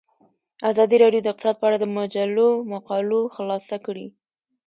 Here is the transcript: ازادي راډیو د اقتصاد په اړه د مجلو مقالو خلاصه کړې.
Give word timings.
ازادي 0.69 0.95
راډیو 1.03 1.21
د 1.23 1.27
اقتصاد 1.31 1.55
په 1.59 1.65
اړه 1.67 1.77
د 1.79 1.85
مجلو 1.97 2.47
مقالو 2.73 3.21
خلاصه 3.35 3.75
کړې. 3.85 4.07